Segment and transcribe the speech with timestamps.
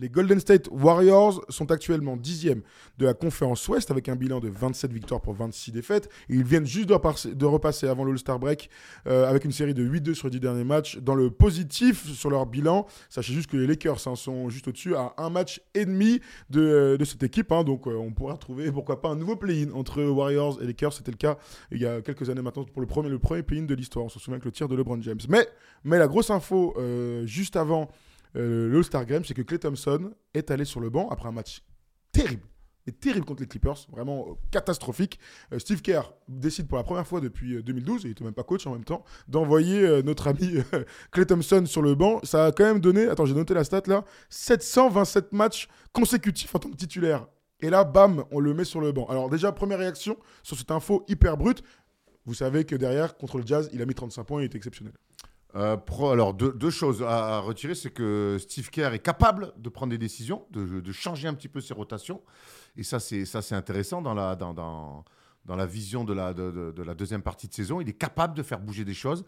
[0.00, 2.62] Les Golden State Warriors sont actuellement dixièmes
[2.98, 6.08] de la conférence Ouest avec un bilan de 27 victoires pour 26 défaites.
[6.28, 8.70] Ils viennent juste de repasser, avant l'All-Star Break
[9.06, 10.98] euh, avec une série de 8-2 sur les 10 derniers matchs.
[10.98, 14.94] Dans le positif sur leur bilan, sachez juste que les Lakers hein, sont juste au-dessus
[14.94, 17.50] à un match et demi de, cette équipe.
[17.52, 17.64] hein.
[17.64, 20.92] donc euh, on pourra trouver pourquoi pas un nouveau play-in entre Warriors et Lakers.
[20.92, 21.38] C'était le cas
[21.72, 24.04] il y a quelques années maintenant pour le premier, play-in de l'histoire.
[24.04, 25.18] On se souvient que le tir de LeBron James.
[25.28, 25.46] Mais,
[25.84, 27.88] mais la grosse info euh, juste avant
[28.36, 31.62] euh, l'All-Star Game, c'est que Clay Thompson est allé sur le banc après un match
[32.12, 32.42] terrible.
[32.88, 35.20] Et terrible contre les Clippers, vraiment euh, catastrophique.
[35.52, 38.32] Euh, Steve Kerr décide pour la première fois depuis euh, 2012, et il était même
[38.32, 42.20] pas coach en même temps, d'envoyer euh, notre ami euh, Clay Thompson sur le banc.
[42.22, 46.60] Ça a quand même donné, attends, j'ai noté la stat là, 727 matchs consécutifs en
[46.60, 47.26] tant que titulaire.
[47.60, 49.04] Et là, bam, on le met sur le banc.
[49.08, 51.62] Alors déjà, première réaction sur cette info hyper brute.
[52.24, 54.94] Vous savez que derrière, contre le Jazz, il a mis 35 points, il était exceptionnel.
[55.54, 55.76] Euh,
[56.12, 60.46] alors, deux, choses à, retirer, c'est que Steve Kerr est capable de prendre des décisions,
[60.50, 62.22] de, changer un petit peu ses rotations.
[62.76, 65.04] Et ça, c'est intéressant dans la, dans, dans,
[65.56, 67.80] la vision de la, de, la deuxième partie de saison.
[67.80, 69.24] Il est capable de faire bouger des choses.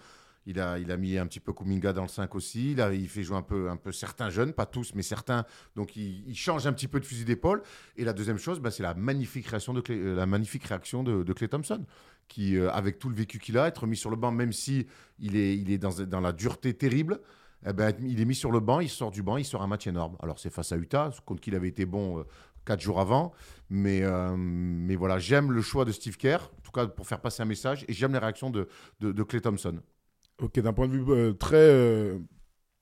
[0.46, 2.72] Il a, il a mis un petit peu Kuminga dans le 5 aussi.
[2.72, 5.44] Il, a, il fait jouer un peu, un peu certains jeunes, pas tous, mais certains.
[5.76, 7.62] Donc, il, change un petit peu de fusil d'épaule.
[7.96, 11.32] Et la deuxième chose, bah, c'est la magnifique réaction euh, la magnifique réaction de, de
[11.34, 11.84] Clay Thompson,
[12.30, 14.86] qui, euh, avec tout le vécu qu'il a, être mis sur le banc, même si
[15.18, 17.20] il est, dans, la dureté terrible.
[17.66, 19.66] eh ben, il est mis sur le banc, il sort du banc, il sort un
[19.66, 20.16] match énorme.
[20.22, 22.22] Alors c'est face à Utah, contre qui il avait été bon euh,
[22.64, 23.32] quatre jours avant.
[23.68, 27.20] Mais, euh, mais voilà, j'aime le choix de Steve Kerr, en tout cas pour faire
[27.20, 28.68] passer un message, et j'aime les réactions de,
[29.24, 29.80] Clay Thompson.
[30.40, 32.16] Ok, d'un point de vue très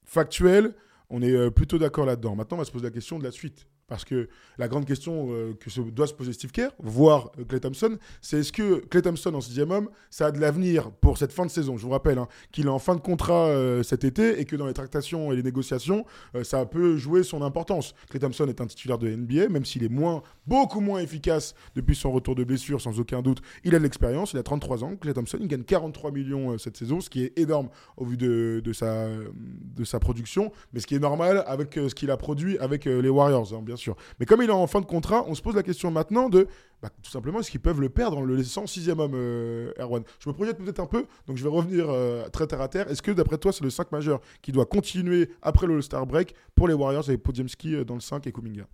[0.04, 0.74] factuel,
[1.08, 2.36] on est plutôt d'accord là-dedans.
[2.36, 3.66] Maintenant, on va se poser la question de la suite.
[3.88, 4.28] Parce que
[4.58, 8.40] la grande question euh, que doit se poser Steve Kerr, voire euh, Clay Thompson, c'est
[8.40, 11.50] est-ce que Clay Thompson en sixième homme, ça a de l'avenir pour cette fin de
[11.50, 11.78] saison?
[11.78, 14.56] Je vous rappelle hein, qu'il est en fin de contrat euh, cet été et que
[14.56, 16.04] dans les tractations et les négociations,
[16.34, 17.94] euh, ça peut jouer son importance.
[18.10, 21.96] Clay Thompson est un titulaire de NBA, même s'il est moins, beaucoup moins efficace depuis
[21.96, 23.40] son retour de blessure, sans aucun doute.
[23.64, 24.96] Il a de l'expérience, il a 33 ans.
[24.96, 28.72] Clay Thompson, il gagne 43 millions cette saison, ce qui est énorme au vu de,
[28.72, 33.54] sa, production, mais ce qui est normal avec ce qu'il a produit avec les Warriors,
[33.54, 33.96] hein, bien sûr.
[34.20, 36.46] Mais comme il est en fin de contrat, on se pose la question maintenant de
[36.82, 40.04] bah, tout simplement est-ce qu'ils peuvent le perdre en le laissant sixième homme, euh, Erwan?
[40.20, 42.88] Je me projette peut-être un peu, donc je vais revenir euh, très terre à terre.
[42.88, 46.34] Est-ce que d'après toi, c'est le 5 majeur qui doit continuer après le All-Star Break
[46.54, 48.66] pour les Warriors avec Podziemski euh, dans le 5 et Kuminga?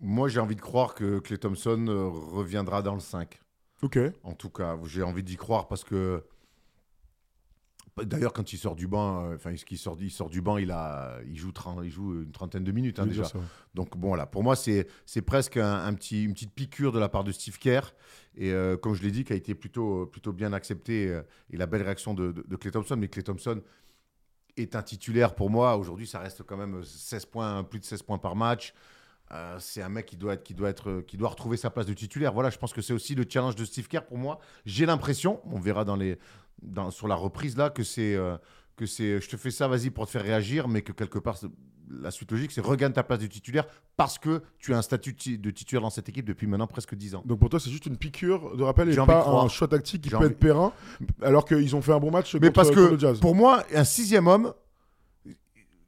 [0.00, 3.38] Moi, j'ai envie de croire que Clay Thompson reviendra dans le 5.
[3.82, 3.98] Ok.
[4.24, 6.24] En tout cas, j'ai envie d'y croire parce que.
[8.02, 10.72] D'ailleurs, quand il sort du banc, euh, enfin, il sort, il sort du banc, il,
[10.72, 13.22] a, il, joue 30 il joue une trentaine de minutes hein, déjà.
[13.22, 13.44] dire ça, ouais.
[13.74, 16.98] Donc bon, voilà, pour moi, c'est c'est presque un, un petit, une petite piqûre de
[16.98, 17.94] la part de Steve Kerr.
[18.36, 21.06] Et euh, comme je l'ai dit, qui a été plutôt, plutôt bien accepté.
[21.06, 22.96] euh, et la belle réaction de, de, de Clay Thompson.
[22.98, 23.62] Mais Clay Thompson
[24.56, 25.76] est un titulaire pour moi.
[25.76, 28.74] Aujourd'hui, ça reste quand même 16 points, plus de 16 points par match.
[29.32, 31.86] Euh, c'est un mec qui doit, être, qui, doit être, qui doit retrouver sa place
[31.86, 32.32] de titulaire.
[32.32, 34.38] Voilà, je pense que c'est aussi le challenge de Steve Kerr pour moi.
[34.66, 36.18] J'ai l'impression, on verra dans les,
[36.62, 38.36] dans, sur la reprise là, que c'est euh,
[38.76, 41.36] que c'est je te fais ça, vas-y, pour te faire réagir, mais que quelque part,
[41.90, 43.66] la suite logique, c'est regagne ta place de titulaire
[43.96, 46.66] parce que tu as un statut de ti- de titulaire dans cette équipe depuis maintenant
[46.66, 47.22] presque 10 ans.
[47.26, 50.08] Donc pour toi, c'est juste une piqûre de rappel et pas un choix tactique qui
[50.10, 50.72] peut être périn,
[51.22, 53.20] alors qu'ils ont fait un bon match Mais contre, parce que le Jazz.
[53.20, 54.52] pour moi, un sixième homme,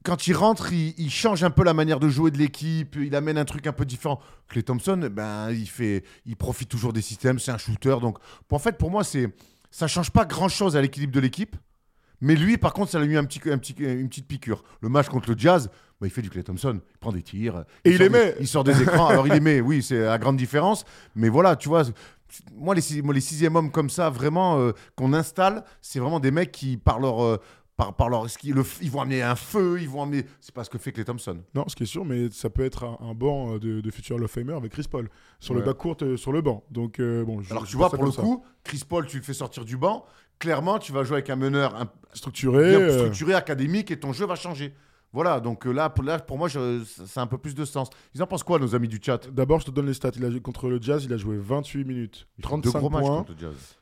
[0.04, 3.14] quand il rentre, il, il change un peu la manière de jouer de l'équipe, il
[3.16, 4.20] amène un truc un peu différent.
[4.48, 7.96] Clay Thompson, ben, il, fait, il profite toujours des systèmes, c'est un shooter.
[8.00, 8.18] Donc,
[8.50, 9.34] en fait, pour moi, c'est,
[9.76, 11.54] ça change pas grand-chose à l'équilibre de l'équipe.
[12.22, 14.64] Mais lui, par contre, ça lui a mis un petit, un petit, une petite piqûre.
[14.80, 15.68] Le match contre le Jazz,
[16.00, 17.64] bah, il fait du Clay Thompson, il prend des tirs.
[17.84, 18.32] Et il sort aimait.
[18.32, 19.06] des- il sort des écrans.
[19.08, 20.84] Alors, il aimait, oui, c'est la grande différence.
[21.14, 21.82] Mais voilà, tu vois,
[22.54, 26.30] moi, les, moi, les sixième hommes comme ça, vraiment, euh, qu'on installe, c'est vraiment des
[26.30, 27.22] mecs qui, par leur.
[27.22, 27.36] euh,
[27.76, 30.24] par, par leur ski, le, ils vont amener un feu, ils vont amener.
[30.40, 31.38] C'est pas ce que fait Clay Thompson.
[31.54, 33.90] Non, ce qui est sûr, mais ça peut être un, un banc euh, de, de
[33.90, 35.08] futur Famer avec Chris Paul
[35.40, 35.66] sur le Ouais.
[35.66, 36.64] backcourt euh, sur le banc.
[36.70, 38.22] Donc euh, bon, je- Alors je tu vois pour le ça.
[38.22, 40.04] coup, Chris Paul, tu le fais sortir du banc.
[40.38, 44.26] Clairement, tu vas jouer avec un meneur un, structuré, bien structuré, académique, et ton jeu
[44.26, 44.74] va changer.
[45.12, 47.88] Voilà, donc là, pour, là, pour moi, a un peu plus de sens.
[48.14, 49.30] Ils en pensent quoi, nos amis du chat?
[49.30, 50.10] D'abord, je te donne les stats.
[50.16, 53.16] Il a, contre le Jazz, il a joué 28 minutes, Deux 35 gros matchs points.
[53.18, 53.76] contre le Jazz.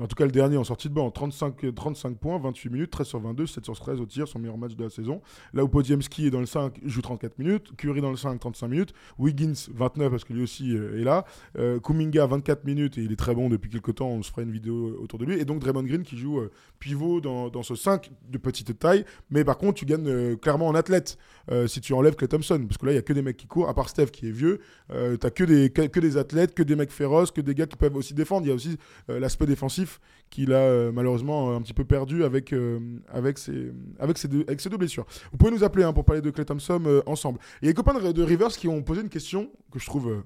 [0.00, 3.06] En tout cas le dernier en sortie de banc, 35, 35 points, 28 minutes, 13
[3.06, 5.20] sur 22, 7 sur 13 au tir, son meilleur match de la saison.
[5.54, 8.38] Là où Podiemski est dans le 5, il joue 34 minutes, Curry dans le 5,
[8.38, 11.24] 35 minutes, Wiggins 29 parce que lui aussi euh, est là,
[11.58, 14.42] euh, Kuminga 24 minutes et il est très bon depuis quelques temps, on se fera
[14.42, 17.62] une vidéo autour de lui, et donc Draymond Green qui joue euh, pivot dans, dans
[17.62, 21.18] ce 5 de petite taille, mais par contre tu gagnes euh, clairement en athlète
[21.50, 23.36] euh, si tu enlèves Clay Thompson, parce que là il y a que des mecs
[23.36, 24.60] qui courent, à part Steph qui est vieux,
[24.90, 27.76] euh, t'as que des, que, des athlètes, que des mecs féroces, que des gars qui
[27.76, 28.76] peuvent aussi défendre, il y a aussi
[29.10, 29.85] euh, l'aspect défensif
[30.30, 34.76] qu'il a euh, malheureusement un petit peu perdu avec, euh, avec, ses, avec, ses deux,
[34.76, 35.06] blessures.
[35.30, 37.38] Vous pouvez nous appeler hein, pour parler de Clay Thompson euh, ensemble.
[37.62, 40.22] Et des copains de, Rivers qui ont posé une question que je trouve euh,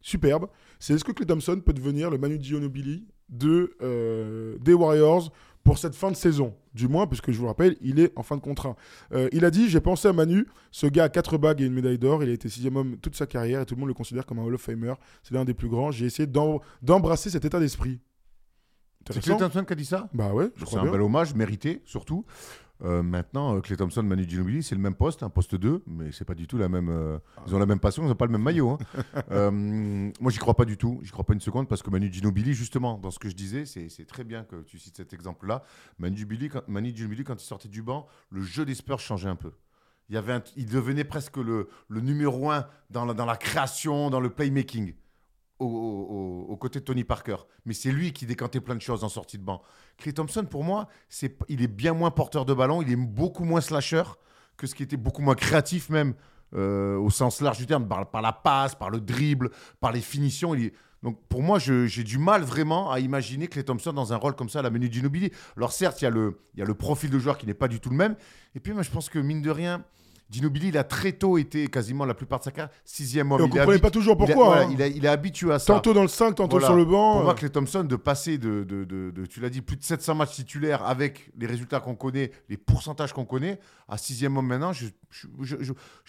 [0.00, 0.46] superbe.
[0.78, 5.30] C'est est-ce que Clay Thompson peut devenir le Manu Ginobili de, euh, des Warriors
[5.64, 6.54] pour cette fin de saison?
[6.74, 8.74] Du moins, puisque je vous rappelle, il est en fin de contrat.
[9.12, 11.74] Euh, il a dit J'ai pensé à Manu, ce gars a 4 bagues et une
[11.74, 12.24] médaille d'or.
[12.24, 14.38] Il a été sixième homme toute sa carrière et tout le monde le considère comme
[14.38, 14.94] un Hall of Famer.
[15.22, 15.90] C'est l'un des plus grands.
[15.90, 18.00] J'ai essayé d'em- d'embrasser cet état d'esprit.
[19.10, 19.20] C'est.
[19.20, 20.92] Clay Thompson qui a dit ça Bah ouais, je C'est crois un bien.
[20.92, 22.24] bel hommage, mérité surtout.
[22.84, 26.10] Euh, maintenant, euh, Clay Thompson, Manu Ginobili, c'est le même poste, un poste 2, mais
[26.10, 26.88] c'est pas du tout la même.
[26.88, 27.16] euh,
[27.46, 28.70] Ils ont la même passion, ils n'ont pas le même maillot.
[28.70, 28.78] hein.
[29.30, 29.50] Euh,
[30.20, 30.98] moi, j'y crois pas du tout.
[31.04, 33.66] J'y crois pas une seconde parce que Manu Ginobili, justement, dans ce que je disais,
[33.66, 35.62] c'est c'est très bien que tu cites cet exemple-là.
[36.00, 39.28] Manu Ginobili, quand, Manu Ginobili, quand il sortait du banc, le jeu des Spurs changeait
[39.28, 39.52] un peu.
[40.08, 43.36] Il, y avait un- il devenait presque le, le numéro un dans la, dans la
[43.36, 44.94] création, dans le playmaking
[45.64, 47.36] au- côtés de Tony Parker.
[47.66, 49.62] Mais c'est lui qui décantait plein de choses en sortie de banc.
[49.98, 53.44] Clay Thompson, pour moi, c'est, il est bien moins porteur de ballon, il est beaucoup
[53.44, 54.04] moins slasher
[54.56, 56.14] que ce qui était beaucoup moins créatif même
[56.54, 59.50] euh, au sens large du terme, par, la passe, par le dribble,
[59.80, 60.54] par les finitions.
[60.54, 60.72] Il est-
[61.02, 64.48] Donc pour moi, j'ai du mal vraiment à imaginer Clay Thompson dans un rôle comme
[64.50, 65.32] ça à la Menu Ginobili.
[65.56, 67.54] Alors certes, il y, a le- il y a le profil de joueur qui n'est
[67.54, 68.14] pas du tout le même.
[68.54, 69.82] Et puis moi, je pense que mine de rien,
[70.32, 73.40] Ginobili, il a très tôt été quasiment la plupart de sa carrière sixième homme.
[73.40, 74.46] Et on est comprenait pas toujours il a- pourquoi.
[74.46, 74.68] voilà, hein.
[74.72, 75.74] il, a- il est habitué à ça.
[75.74, 76.66] Tantôt dans le 5, tantôt Voilà.
[76.66, 77.14] sur le banc.
[77.16, 79.76] Pour moi, euh, Clay Thompson, de passer de, de, de- de- tu l'as dit, plus
[79.76, 84.36] de 700 matchs titulaires avec les résultats qu'on connaît, les pourcentages qu'on connaît, à sixième
[84.36, 84.86] homme maintenant, je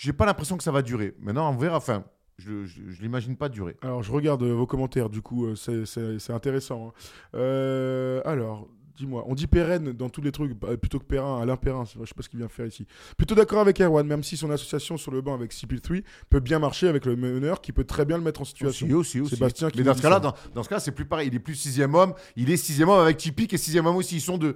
[0.07, 1.13] n'ai pas l'impression que ça va durer.
[1.19, 1.77] Maintenant, on verra.
[1.77, 2.03] Enfin,
[2.37, 3.75] je ne l'imagine pas durer.
[3.81, 6.87] Alors, je regarde euh, vos commentaires, du coup, euh, c'est- intéressant.
[6.87, 6.91] hein.
[7.35, 8.67] Euh, alors,
[8.97, 11.91] dis-moi, on dit pérenne dans tous les trucs, bah, plutôt que Perrin, Alain Perrin, je
[12.05, 12.85] sais pas ce qu'il vient faire ici.
[13.17, 16.59] Plutôt d'accord avec Erwan, même si son association sur le banc avec CP3 peut bien
[16.59, 18.85] marcher avec le meneur qui peut très bien le mettre en situation.
[18.87, 19.35] Aussi, aussi, aussi.
[19.35, 21.27] Sébastien qui Mais dans ce cas-là, dans, dans ce cas, c'est plus pareil.
[21.27, 22.13] Il est plus sixième homme.
[22.35, 24.17] Il est sixième homme avec Tipeee et sixième homme aussi.
[24.17, 24.55] Ils sont deux.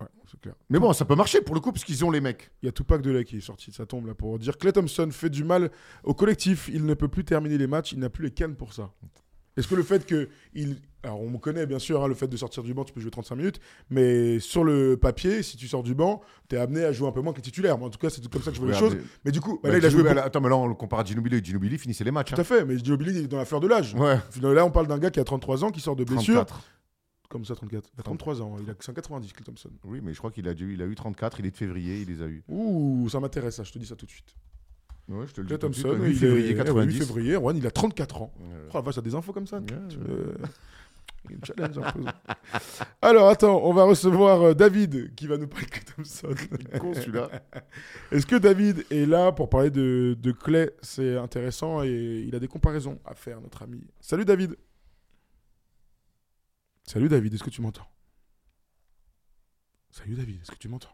[0.00, 0.54] Ouais, c'est clair.
[0.68, 2.50] Mais bon, ça peut marcher pour le coup parce qu'ils ont les mecs.
[2.62, 5.08] Il y a Tupac de qui est sorti, ça tombe là pour dire Clay Thompson
[5.10, 5.70] fait du mal
[6.04, 8.72] au collectif, il ne peut plus terminer les matchs, il n'a plus les cannes pour
[8.72, 8.92] ça.
[9.56, 10.76] Est-ce que le fait que il
[11.06, 13.00] alors on me connaît bien sûr hein, le fait de sortir du banc, tu peux
[13.00, 13.60] jouer 35 minutes,
[13.90, 17.12] mais sur le papier, si tu sors du banc, tu es amené à jouer un
[17.12, 17.40] peu moins que.
[17.76, 18.96] Moi, en tout cas, c'est comme ça que je vois les choses.
[19.24, 21.00] Mais du coup, bah, Bah, là, il a joué Attends, mais là, on le compare
[21.00, 21.42] à Ginobili.
[21.42, 22.32] Ginobili finissait les matchs.
[22.34, 23.94] tout à fait, mais Ginobili il est dans la fleur de l'âge.
[23.96, 24.20] hein.
[24.42, 24.54] Ouais.
[24.54, 26.34] Là, on parle d'un gars qui a 33 ans, qui sort de blessure.
[26.44, 26.60] 34.
[27.28, 27.88] Comme ça, 34.
[27.94, 29.70] Il a 33 ans, il a 190, Clay Thompson.
[29.84, 31.40] Oui, mais je crois qu'il a, dû- il a eu 34.
[31.40, 32.00] Il est de février.
[32.02, 32.42] Il les a eu.
[32.48, 34.34] Ouh, ça m'intéresse, ça, je te dis ça tout de suite.
[35.08, 36.54] Ouais, je te le dis Thompson, 8 il février est...
[36.56, 36.98] 90.
[36.98, 38.32] 8 février, Juan, il a 34 ans.
[38.40, 38.46] Ouais.
[38.70, 40.04] Oh la vache, t'as des infos comme ça Ouais, Tu ouais.
[41.26, 42.04] Me- Il me challenge un peu.
[43.02, 46.34] Alors, attends, on va recevoir euh, David qui va nous parler de Clay Thompson.
[46.80, 47.28] con celui-là.
[48.12, 50.70] Est-ce que David est là pour parler de, de Clay?
[50.82, 53.86] C'est intéressant et il a des comparaisons à faire, notre ami.
[54.00, 54.56] Salut David.
[56.84, 57.86] Salut David, est-ce que tu m'entends?
[59.90, 60.90] Salut David, est-ce que tu m'entends?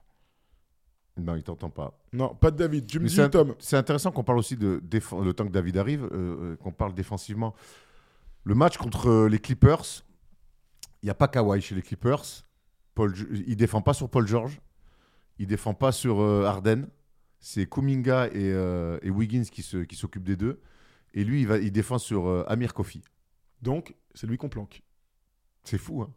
[1.18, 2.00] Non, il t'entend pas.
[2.14, 2.86] Non, pas de David.
[2.86, 3.54] Tu me dis Tom.
[3.58, 6.72] C'est intéressant qu'on parle aussi de défense, le temps que David arrive, euh, euh, qu'on
[6.72, 7.54] parle défensivement.
[8.44, 9.84] Le match contre les Clippers,
[11.06, 12.22] n'y a pas Kawhi chez les Clippers.
[12.94, 13.14] Paul,
[13.46, 14.60] il défend pas sur Paul George.
[15.38, 16.86] Il défend pas sur euh, Harden.
[17.40, 20.60] C'est Kuminga et, euh, et Wiggins qui se- qui s'occupent des deux.
[21.14, 23.02] Et lui, il, va, il défend sur euh, Amir Kofi.
[23.62, 24.82] Donc, c'est lui qu'on planque.
[25.64, 26.12] C'est fou, hein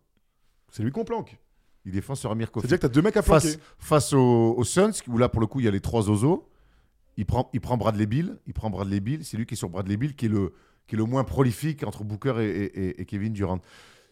[0.72, 1.38] C'est lui qu'on planque.
[1.86, 2.68] Il défend sur Amir Kofi.
[2.68, 3.60] C'est-à-dire que t'as deux mecs à face, planquer.
[3.80, 6.50] face aux, aux Suns, où là, pour le coup, il y a les trois oiseaux.
[7.18, 8.38] Il prend, il prend Bradley Bill.
[8.48, 9.24] Il prend Bradley Bill.
[9.24, 10.54] C'est lui qui est sur Bradley Bill, qui est le,
[10.88, 13.60] qui est le moins prolifique entre Booker et- et Kevin Durant.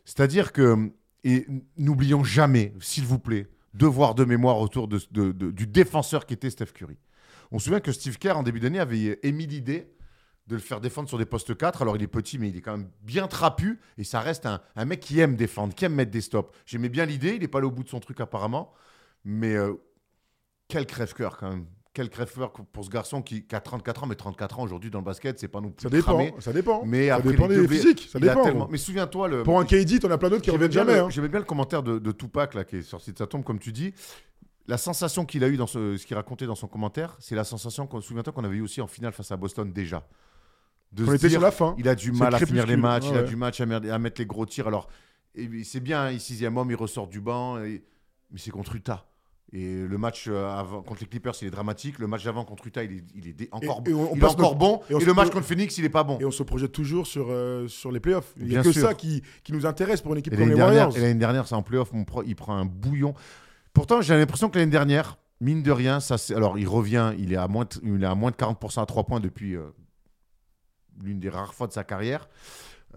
[0.06, 0.92] C'est-à-dire que,
[1.24, 6.68] et n'oublions jamais, s'il vous plaît, devoir de mémoire autour du défenseur qui était Steph
[6.74, 6.98] Curry.
[7.52, 9.94] On se souvient que Steve Kerr, en début d'année, avait émis l'idée
[10.48, 11.82] de le faire défendre sur des postes 4.
[11.82, 13.80] Alors, il est petit, mais il est quand même bien trapu.
[13.98, 16.52] Et ça reste un, un mec qui aime défendre, qui aime mettre des stops.
[16.66, 17.36] J'aimais bien l'idée.
[17.36, 18.74] Il n'est pas allé au bout de son truc, apparemment.
[19.24, 19.74] Mais euh,
[20.68, 21.66] quel crève-cœur, quand même.
[21.94, 24.08] Quel crève-cœur pour ce garçon qui, qui a 34 ans.
[24.08, 26.14] Mais 34 ans aujourd'hui dans le basket, c'est pas non plus Ça dépend.
[26.14, 26.34] cramé.
[26.40, 26.84] Ça dépend.
[26.86, 28.10] Mais ça après dépend des physiques.
[28.12, 28.44] Ça dépend.
[28.44, 29.44] tellement- Mais souviens-toi, le...
[29.44, 30.98] Pour un KD, t'en as plein d'autres qui reviennent jamais.
[30.98, 31.10] hein.
[31.12, 33.60] J'aimais bien le commentaire de, de Tupac là, qui est sorti de sa tombe, comme
[33.60, 33.94] tu dis.
[34.68, 37.44] La sensation qu'il a eu dans ce, ce qu'il racontait dans son commentaire, c'est la
[37.44, 40.08] sensation, qu'on souviens-toi qu'on avait eu aussi en finale face à Boston déjà.
[40.94, 41.76] De On était sur la fin.
[41.78, 43.66] il a du mal à finir les matchs, il a du match à,
[44.00, 44.68] mettre les gros tirs.
[44.68, 44.88] Alors,
[45.64, 47.84] c'est bien, il sixième homme, il ressort du banc, et-
[48.32, 49.06] mais c'est contre Utah.
[49.56, 52.00] Et le match euh, avant, contre les Clippers, il est dramatique.
[52.00, 54.56] Le match d'avant contre Utah, il est, il est dé- encore, et il est encore
[54.56, 54.82] bon.
[54.90, 56.18] et le match contre Phoenix, il est pas bon.
[56.20, 58.34] Et on se projette toujours sur, euh, sur les playoffs.
[58.40, 58.82] Il n'y a que sûr.
[58.82, 60.98] ça qui, qui nous intéresse pour une équipe comme l'année les dernière, Warriors.
[60.98, 61.92] et l'année dernière, c'est en playoff,
[62.26, 63.14] il prend un bouillon.
[63.74, 67.36] Pourtant, j'ai l'impression que l'année dernière, mine de rien, ça, alors il revient, il est
[67.38, 69.70] à moins de, il est à moins de 40% à 3 points depuis euh,
[71.04, 72.28] l'une des rares fois de sa carrière.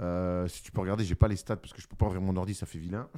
[0.00, 2.22] Euh, si tu peux regarder, j'ai pas les stats parce que je peux pas ouvrir
[2.22, 3.08] mon ordi, ça fait vilain.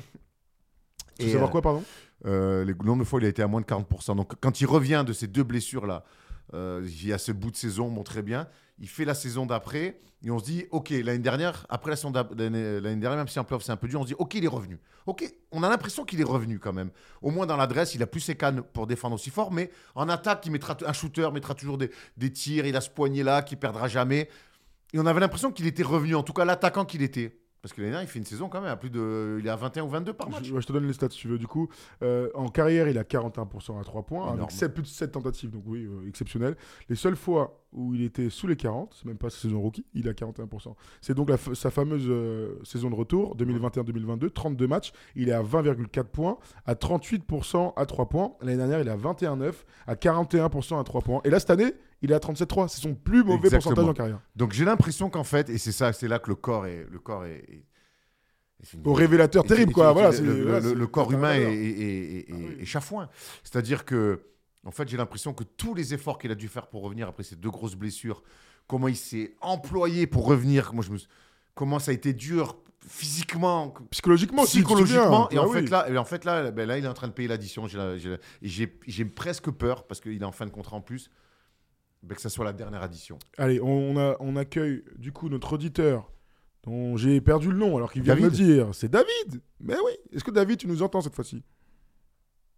[1.19, 1.85] Tu veux savoir euh, quoi, pardon?
[2.27, 4.17] euh, le nombre de fois, il a été à moins de 40%.
[4.17, 6.05] Donc, quand il revient de ces deux blessures-là,
[6.55, 8.49] euh, il y a ce bout de saison, bon, très bien.
[8.79, 12.13] Il fait la saison d'après et on se dit, OK, l'année dernière, après la saison
[12.13, 14.45] l'année dernière, même si en playoff c'est un peu dur, on se dit, OK, il
[14.45, 14.79] est revenu.
[15.07, 16.91] OK, on a l'impression qu'il est revenu quand même.
[17.21, 20.09] Au moins dans l'adresse, il a plus ses cannes pour défendre aussi fort, mais en
[20.09, 23.57] attaque, il mettra un shooter, mettra toujours des, des tirs, il a ce poignet-là qui
[23.57, 24.29] perdra jamais.
[24.95, 27.37] Et on avait l'impression qu'il était revenu, en tout cas l'attaquant qu'il était.
[27.61, 29.39] Parce que l'année dernière, il fait une saison quand même à plus de.
[29.41, 30.45] Il est à 21 ou 22 par match.
[30.45, 31.39] je, ouais, je te donne les stats si tu veux.
[31.39, 31.69] Du coup,
[32.03, 34.39] euh, en carrière, il a 41% à 3 points, Énorme.
[34.39, 36.57] avec sept- plus de 7 tentatives, donc oui, euh, exceptionnel.
[36.89, 39.85] Les seules fois où il était sous les 40, c'est même pas sa saison rookie,
[39.93, 40.75] il a 41%.
[41.01, 45.43] C'est donc la sa fameuse euh, saison de retour, 2021-2022, 32 matchs, il est à
[45.43, 48.33] 20,4 points, à 38% à 3 points.
[48.41, 49.53] L'année dernière, il est à 21,9,
[49.87, 51.21] à 41% à 3 points.
[51.25, 52.69] Et là, cette année, il est à 37,3.
[52.69, 53.61] C'est son plus mauvais Exactement.
[53.75, 54.21] pourcentage en carrière.
[54.37, 56.99] Donc j'ai l'impression qu'en fait, et c'est ça, c'est là que le corps est, le
[56.99, 57.65] corps est, est- est-
[58.65, 59.93] c'est une- Au révélateur terrible, quoi.
[59.93, 62.67] Voilà, le, voilà, corps humain est, Ah oui.
[62.67, 63.09] chafouin.
[63.45, 64.23] C'est-à-dire que,
[64.65, 67.23] en fait, j'ai l'impression que tous les efforts qu'il a dû faire pour revenir après
[67.23, 68.23] ces deux grosses blessures,
[68.67, 71.09] comment il s'est employé pour revenir, moi je me, suis-
[71.55, 75.29] comment ça a été dur physiquement, Psychologiquement psychologiquement.
[75.31, 77.09] Et en Ah fait, là, et en fait là, ben là, il est en train
[77.09, 77.67] de payer l'addition.
[78.43, 81.11] J'ai presque peur parce qu'il est en fin de contrat en plus.
[82.03, 83.19] Ben, que ça soit la dernière addition.
[83.37, 86.11] Allez, on, a, on accueille du coup notre auditeur
[86.65, 88.69] dont j'ai perdu le nom alors qu'il vient de me dire.
[88.75, 91.43] C'est David Mais oui Est-ce que David, tu nous entends cette fois-ci?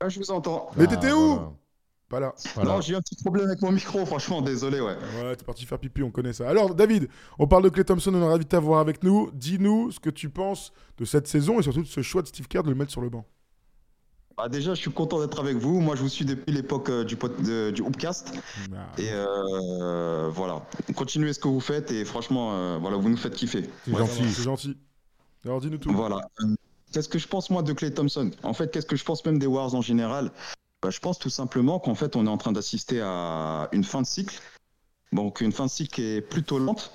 [0.01, 0.71] Ah, je vous entends.
[0.77, 1.35] Mais Ah, t'étais où?
[1.35, 1.53] voilà.
[2.09, 2.35] Pas là.
[2.57, 2.71] Voilà.
[2.73, 4.97] Non, j'ai eu un petit problème avec mon micro, franchement, désolé, ouais.
[5.23, 6.49] Ouais, t'es parti faire pipi, on connaît ça.
[6.49, 9.31] Alors, David, on parle de Clay Thompson, on est ravi de t'avoir avec nous.
[9.33, 12.49] Dis-nous ce que tu penses de cette saison et surtout de ce choix de Steve
[12.49, 13.25] Kerr de le mettre sur le banc.
[14.37, 15.81] Bah, déjà, je suis content d'être avec vous.
[15.81, 18.33] Moi, je vous suis depuis l'époque euh, du, de- du Hoopcast.
[18.75, 23.17] Ah, Et euh, voilà, continuez ce que vous faites et franchement, euh, voilà, vous nous
[23.17, 23.69] faites kiffer.
[23.85, 24.23] C'est ça gentil.
[24.23, 24.77] marche, C'est gentil.
[25.45, 25.93] Alors, dis-nous tout.
[25.93, 26.21] Voilà.
[26.93, 28.31] Qu'est-ce que je pense moi de Clay Thompson?
[28.43, 30.33] En fait, qu'est-ce que je pense même des Wars en général?
[30.83, 34.01] Bah, Je pense tout simplement qu'en fait, on est en train d'assister à une fin
[34.03, 34.41] de cycle.
[35.13, 36.93] Donc, une fin de cycle qui est plutôt lente.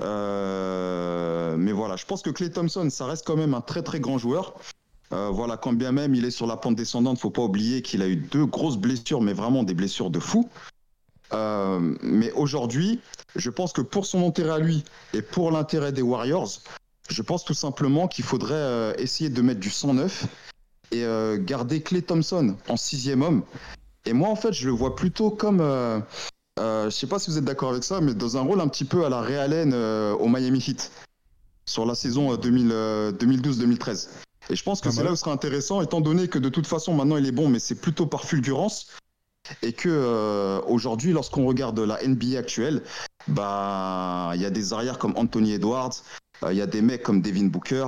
[0.00, 4.00] Euh, mais voilà, je pense que Clay Thompson, ça reste quand même un très très
[4.00, 4.54] grand joueur.
[5.12, 8.02] Euh, voilà, quand bien même il est sur la pente descendante, faut pas oublier qu'il
[8.02, 10.48] a eu deux grosses blessures, mais vraiment des blessures de fou.
[11.32, 13.00] Euh, mais aujourd'hui,
[13.36, 14.84] je pense que pour son intérêt à lui
[15.14, 16.60] et pour l'intérêt des Warriors,
[17.08, 20.26] je pense tout simplement qu'il faudrait euh, essayer de mettre du 109
[20.90, 21.04] et
[21.40, 23.42] garder Clay Thompson en sixième homme.
[24.06, 25.58] Et moi, en fait, je le vois plutôt comme,
[26.58, 28.86] je sais pas si vous êtes d'accord avec ça, mais dans un rôle un petit
[28.86, 30.90] peu à la Ray Allen au Miami Heat
[31.68, 34.08] sur la saison euh, 2000, euh, 2012-2013.
[34.50, 35.06] Et je pense que Pas c'est mal.
[35.06, 37.48] là où ce sera intéressant, étant donné que de toute façon maintenant il est bon,
[37.48, 38.86] mais c'est plutôt par fulgurance.
[39.62, 42.82] Et que euh, aujourd'hui, lorsqu'on regarde la NBA actuelle,
[43.28, 45.94] bah il y a des arrières comme Anthony Edwards,
[46.44, 47.86] euh, il y a des mecs comme Devin Booker.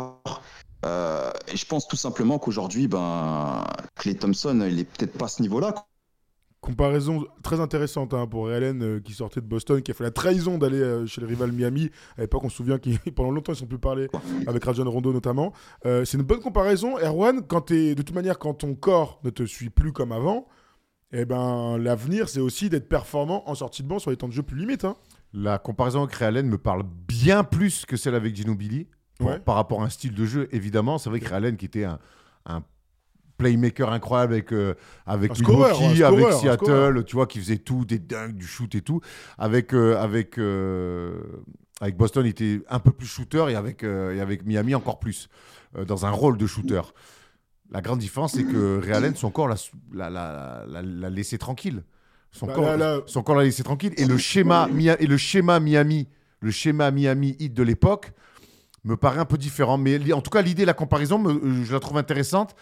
[0.87, 3.65] euh, et je pense tout simplement qu'aujourd'hui, ben
[3.97, 5.75] Clay Thompson, il est peut-être pas à ce niveau-là.
[6.61, 10.11] Comparaison très intéressante hein, pour Allen euh, qui sortait de Boston, qui a fait la
[10.11, 11.91] trahison d'aller euh, chez le rival Miami.
[12.19, 14.09] À l'époque, on se souvient qu'ils pendant longtemps ils ne sont plus parlé
[14.47, 15.55] avec Rajon Rondo notamment.
[15.87, 16.99] Euh, c'est une bonne comparaison.
[16.99, 20.47] Erwan, quand de toute manière, quand ton corps ne te suit plus comme avant,
[21.13, 24.33] eh ben l'avenir c'est aussi d'être performant en sortie de banc sur les temps de
[24.33, 24.85] jeu plus limites.
[24.85, 24.97] hein.
[25.33, 28.87] La comparaison avec Allen me parle bien plus que celle avec Ginobili.
[29.21, 29.39] Ouais.
[29.39, 30.97] Par rapport à un style de jeu, évidemment.
[30.99, 31.99] C'est vrai que Allen, qui était un,
[32.47, 32.63] un
[33.41, 34.75] playmaker incroyable avec, euh,
[35.07, 38.73] avec Un scoreur, Milwaukee, avec Seattle, tu vois, qui faisait tout, des dunks, du shoot
[38.75, 39.01] et tout.
[39.39, 41.21] Avec, euh, avec, euh,
[41.81, 44.99] avec Boston, il était un peu plus shooter et avec, euh, et avec Miami encore
[44.99, 45.29] plus,
[45.77, 46.83] euh, dans un rôle de shooter.
[47.71, 49.55] La grande différence, c'est que Ray Allen, son corps l'a
[49.93, 51.85] l'a- l'a- l'a- l'a laissé tranquille.
[52.33, 53.93] Son, Bah, corps, là- son corps l'a laissé tranquille.
[53.97, 54.69] Et le schéma,
[54.99, 56.09] et le schéma Miami,
[56.41, 58.13] le schéma Miami Heat de l'époque,
[58.85, 59.79] me paraît un peu différent.
[59.79, 62.55] Mais en tout cas, l'idée, la comparaison, me- je la trouve intéressante.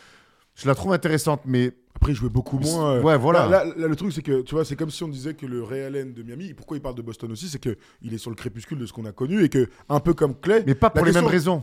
[0.59, 2.95] Je la trouve intéressante, mais Après, il jouait beaucoup moins.
[2.97, 3.49] euh, Ouais, voilà.
[3.49, 5.47] Là, là, là, le truc, c'est que, tu vois, c'est comme si on disait que
[5.47, 8.31] le Ray Allen de Miami, pourquoi il parle de Boston aussi, c'est qu'il est sur
[8.31, 10.63] le crépuscule de ce qu'on a connu et que, un peu comme Clay.
[10.67, 11.63] mais pas pour les question- mêmes raisons.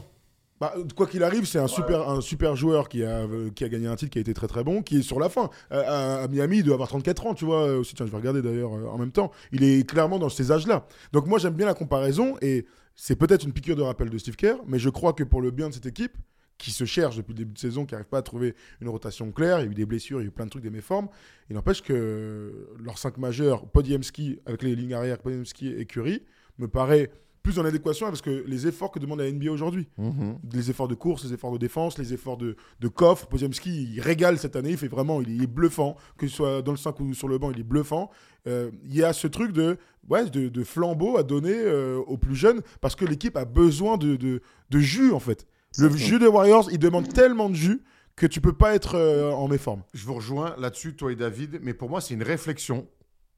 [0.60, 3.70] Bah, quoi qu'il arrive, c'est un super, un super joueur qui a, euh, qui a
[3.70, 5.50] gagné un titre qui a été très très bon, qui est sur la fin.
[5.74, 7.76] Euh, à, à Miami, il doit avoir 34 ans, tu vois.
[7.78, 9.32] Aussi, tiens, je vais regarder d'ailleurs en même temps.
[9.52, 10.86] Il est clairement dans ces âges-là.
[11.12, 14.38] Donc moi, j'aime bien la comparaison et c'est peut-être une piqûre de rappel de Steve
[14.38, 16.14] Kerr, mais je crois que pour le bien de cette équipe,
[16.58, 19.32] qui se cherchent depuis le début de saison, qui n'arrivent pas à trouver une rotation
[19.32, 19.60] claire.
[19.60, 21.10] Il y a eu des blessures, il y a eu plein de trucs, des méformes.
[21.50, 26.24] Il n'empêche que leurs cinq majeurs, Podiemski, avec les lignes arrière, Podiemski et Curie,
[26.58, 27.12] me paraît
[27.44, 29.88] plus en adéquation avec ce que les efforts que demande la NBA aujourd'hui.
[30.00, 30.40] Mhm.
[30.52, 33.28] Les efforts de course, les efforts de défense, les efforts de, de coffre.
[33.28, 36.72] Podiemski, il régale cette année, il fait vraiment, il est bluffant, que ce soit dans
[36.72, 38.10] le 5 ou sur le banc, il est bluffant.
[38.48, 39.78] Euh, Il y a ce truc de,
[40.10, 43.98] ouais, de, de flambeau à donner euh, aux plus jeunes parce que l'équipe a besoin
[43.98, 45.46] de, de, de jus en fait.
[45.80, 47.82] Le jus des Warriors, il demande tellement de jus
[48.16, 49.84] que tu peux pas être euh, en méforme.
[49.94, 52.88] Je vous rejoins là-dessus, toi et David, mais pour moi, c'est une réflexion,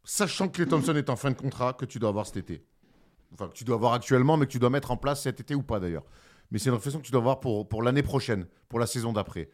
[0.04, 2.64] sachant que Clay Thompson est en fin de contrat, que tu dois avoir cet été.
[3.34, 5.56] Enfin, que tu dois avoir actuellement, mais que tu dois mettre en place cet été
[5.56, 6.04] ou pas d'ailleurs.
[6.52, 9.12] Mais c'est une réflexion que tu dois avoir pour, pour l'année prochaine, pour la saison
[9.14, 9.50] d'après.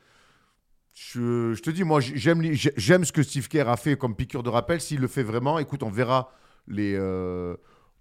[0.93, 3.97] Je, je te dis, moi, j'aime les- j'ai- j'aime ce que Steve Kerr a fait
[3.97, 4.79] comme piqûre de rappel.
[4.79, 6.31] S'il le fait vraiment, écoute, on verra
[6.67, 6.93] les.
[6.95, 7.55] euh,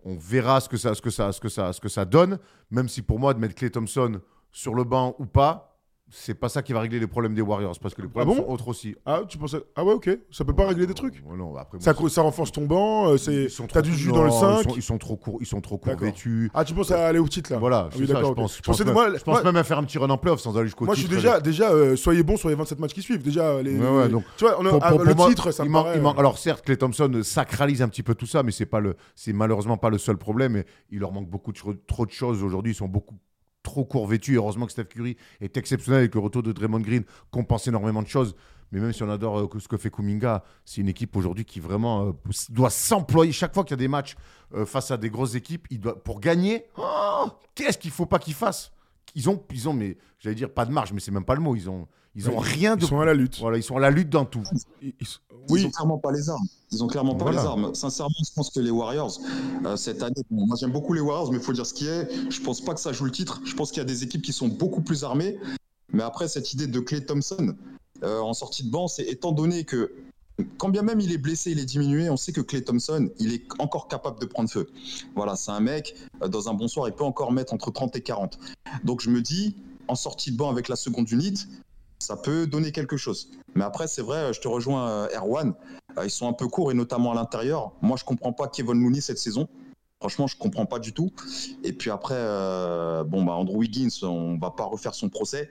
[0.04, 2.38] on verra ce que, ça, ce, que ça, ce, que ça, ce que ça donne,
[2.70, 4.20] même si pour moi, de mettre Clay Thompson
[4.52, 5.68] sur le banc ou pas,
[6.14, 8.42] c'est pas ça qui va régler les problèmes des Warriors, parce que les problèmes bon
[8.44, 8.94] sont autres aussi.
[9.06, 10.10] Ah, tu penses à- Ah ouais, ok.
[10.30, 11.24] Ça peut pas régler des trucs.
[11.24, 13.08] Non, après, Ça, ça renforce ton banc.
[13.08, 14.62] euh, c'est- T'as du jus dans le ils 5.
[14.64, 16.50] sont- Ils sont, trop courts, ils sont trop courts vêtus.
[16.52, 18.36] Ah, tu penses à aller au titre là Voilà, Ah oui, ça, je ok.
[18.36, 18.58] pense.
[18.58, 20.40] Je pense, même, moi- je pense moi- même à faire un petit run en playoff
[20.40, 21.22] sans aller jusqu'au Moi, je suis titre.
[21.22, 23.22] déjà, déjà euh, soyez bons sur les 27 matchs qui suivent.
[23.22, 25.16] Déjà, les, Ouais, ouais, les- donc, tu vois, on a- Pour- ah, pour- le pour
[25.16, 27.80] moi, titre, ça il me manque- paraît, il manque- euh, Alors certes, Clay Thompson sacralise
[27.80, 30.56] un petit peu tout ça, mais c'est pas le, c'est malheureusement pas le seul problème.
[30.56, 32.72] Et il leur manque beaucoup trop de choses aujourd'hui.
[32.72, 33.14] Ils sont beaucoup
[33.62, 34.36] trop court vêtus.
[34.36, 38.08] Heureusement que Steph Curry est exceptionnel avec le retour de Draymond Green compense énormément de
[38.08, 38.34] choses.
[38.70, 41.60] Mais même si on adore euh, ce que fait Kuminga, c'est une équipe aujourd'hui qui
[41.60, 42.12] vraiment euh,
[42.48, 43.30] doit s'employer.
[43.30, 44.16] Chaque fois qu'il y a des matchs
[44.54, 48.18] euh, face à des grosses équipes, il doit, pour gagner, oh, qu'est-ce qu'il faut pas
[48.18, 48.72] qu'ils fassent
[49.14, 51.54] ils ont, ils mais j'allais dire pas de marge, mais c'est même pas le mot.
[51.54, 52.82] Ils ont, ils ont rien de.
[52.82, 53.38] Ils sont à la lutte.
[53.38, 54.42] Voilà, ils sont à la lutte dans tout.
[54.82, 55.06] Ils- ils-
[55.48, 56.46] Ils oui, ont clairement pas les armes.
[56.70, 57.40] Ils ont clairement pas Voilà.
[57.40, 57.74] les armes.
[57.74, 59.18] Sincèrement, je pense que les Warriors,
[59.66, 61.88] euh, cette année, bon, moi j'aime beaucoup les Warriors, mais il faut dire ce qui
[61.88, 62.08] est.
[62.30, 63.40] Je pense pas que ça joue le titre.
[63.44, 65.38] Je pense qu'il y a des équipes qui sont beaucoup plus armées.
[65.92, 67.54] Mais après, cette idée de Clay Thompson
[68.04, 69.92] euh, en sortie de banc, c'est étant donné que
[70.58, 73.32] quand bien même il est blessé, il est diminué, on sait que Clay Thompson, il
[73.34, 74.70] est encore capable de prendre feu.
[75.14, 77.94] Voilà, c'est un mec, euh, dans un bon soir, il peut encore mettre entre 30
[77.96, 78.38] et 40.
[78.84, 79.56] Donc je me dis,
[79.88, 81.42] en sortie de banc avec la seconde unité,
[82.02, 83.30] ça peut donner quelque chose.
[83.54, 85.54] Mais après, c'est vrai, je te rejoins, euh, Erwan.
[85.98, 87.72] Euh, ils sont un peu courts et notamment à l'intérieur.
[87.80, 89.48] Moi, je comprends pas Kevin Looney cette saison.
[90.00, 91.12] Franchement, je comprends pas du tout.
[91.62, 95.48] Et puis après, euh, bon, bah, Andrew Wiggins, on va pas refaire son procès.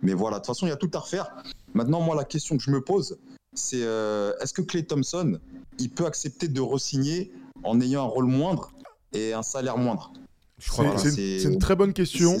[0.00, 1.30] Mais voilà, de toute façon, il y a tout à refaire.
[1.74, 3.18] Maintenant, moi, la question que je me pose,
[3.52, 5.38] c'est euh, est-ce que Clay Thompson,
[5.78, 7.30] il peut accepter de re-signer
[7.62, 8.72] en ayant un rôle moindre
[9.12, 10.12] et un salaire moindre?
[10.58, 12.38] C'est Voilà, une, une très bonne question.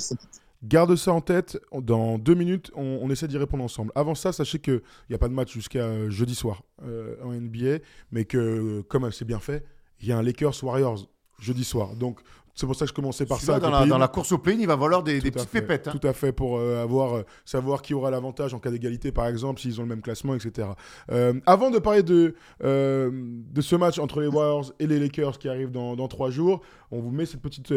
[0.62, 1.58] Garde ça en tête.
[1.72, 3.92] Dans deux minutes, on, essaie d'y répondre ensemble.
[3.94, 7.32] Avant ça, sachez qu'il n'y a pas de match jusqu'à euh, jeudi soir euh, en
[7.32, 7.78] NBA,
[8.12, 9.64] mais que, euh, comme c'est bien fait,
[10.00, 11.96] il y a un Lakers Warriors jeudi soir.
[11.96, 12.20] Donc,
[12.60, 13.58] c'est pour ça que je commençais par ça.
[13.58, 13.98] Dans, la, dans play-in.
[13.98, 15.88] la course au play il va falloir des, petites fait, pépettes.
[15.88, 15.94] hein.
[15.98, 19.26] Tout à fait, pour euh, avoir, euh, savoir qui aura l'avantage en cas d'égalité, par
[19.26, 20.68] exemple, s'ils ont le même classement, etc.
[21.10, 25.38] Euh, avant de parler de, euh, de ce match entre les Warriors et les Lakers
[25.38, 27.68] qui arrive dans, dans trois jours, on vous met cette petite,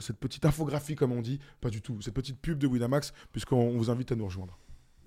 [0.00, 3.70] cette petite infographie, comme on dit, pas du tout, cette petite pub de Winamax, puisqu'on
[3.78, 4.58] vous invite à nous rejoindre.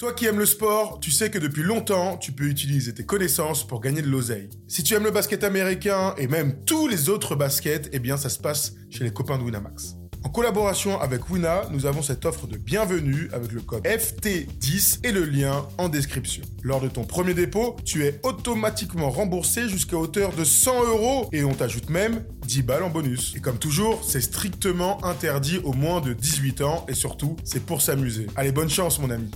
[0.02, 3.68] Toi qui aimes le sport, tu sais que depuis longtemps, tu peux utiliser tes connaissances
[3.68, 4.50] pour gagner de l'oseille.
[4.68, 8.30] Si tu aimes le basket américain et même tous les autres baskets, eh bien ça
[8.30, 9.98] se passe chez les copains de Winamax.
[10.24, 15.12] En collaboration avec Wina, nous avons cette offre de bienvenue avec le code FT10 et
[15.12, 16.42] le lien en description.
[16.64, 21.44] Lors de ton premier dépôt, tu es automatiquement remboursé jusqu'à hauteur de 100 euros et
[21.44, 23.36] on t'ajoute même 10 balles en bonus.
[23.36, 27.84] Et comme toujours, c'est strictement interdit aux moins de 18 ans et surtout, c'est pour
[27.84, 28.26] s'amuser.
[28.36, 29.30] Allez, bonne chance mon ami.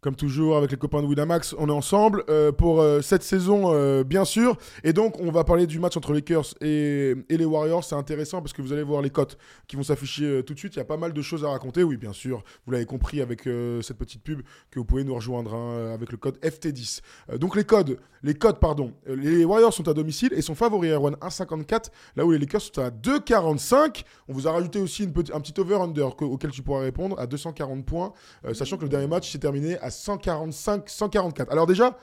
[0.00, 3.72] Comme toujours avec les copains de Winamax, on est ensemble euh, pour euh, cette saison,
[3.74, 4.56] euh, bien sûr.
[4.84, 7.82] Et donc, on va parler du match entre les Lakers et, et les Warriors.
[7.82, 10.76] C'est intéressant parce que vous allez voir les cotes qui vont s'afficher tout de suite.
[10.76, 11.82] Il y a pas mal de choses à raconter.
[11.82, 13.40] Oui, bien sûr, vous l'avez compris avec
[13.82, 17.00] cette petite pub que vous pouvez nous rejoindre hein, avec le code FT10.
[17.32, 18.92] Euh, donc, les codes, les codes, pardon.
[19.08, 22.78] Les Warriors sont à domicile et sont favoris à 1,54, là où les Lakers sont
[22.80, 24.04] à 2,45.
[24.28, 27.84] On vous a rajouté aussi un petit over-under que- auquel tu pourras répondre à 240
[27.84, 28.12] points,
[28.52, 31.50] sachant que le dernier match s'est terminé à 145, 144.
[31.52, 31.98] Alors déjà,